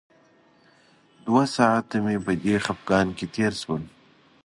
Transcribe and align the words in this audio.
د 1.15 1.17
دوه 1.25 1.43
ساعته 1.55 1.95
مې 2.03 2.15
په 2.25 2.33
دې 2.43 2.55
خپګان 2.65 3.07
کې 3.17 3.25
تېر 3.35 3.53
شول. 3.61 3.83